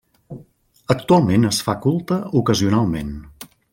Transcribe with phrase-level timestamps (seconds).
[0.93, 3.13] Actualment es fa culte ocasionalment.